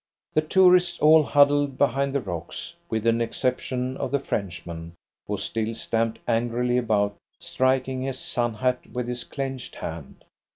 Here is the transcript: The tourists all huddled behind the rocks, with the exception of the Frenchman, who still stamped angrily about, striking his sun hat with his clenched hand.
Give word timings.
The 0.33 0.41
tourists 0.41 0.99
all 0.99 1.21
huddled 1.21 1.77
behind 1.77 2.15
the 2.15 2.21
rocks, 2.21 2.73
with 2.89 3.03
the 3.03 3.19
exception 3.21 3.97
of 3.97 4.09
the 4.09 4.17
Frenchman, 4.19 4.95
who 5.27 5.37
still 5.37 5.75
stamped 5.75 6.17
angrily 6.27 6.79
about, 6.79 7.17
striking 7.37 8.01
his 8.01 8.17
sun 8.17 8.55
hat 8.55 8.79
with 8.91 9.07
his 9.07 9.23
clenched 9.23 9.75
hand. 9.75 10.25